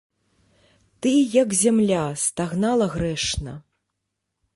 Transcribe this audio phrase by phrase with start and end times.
[1.05, 1.11] Ты,
[1.43, 3.53] як зямля, стагнала грэшна.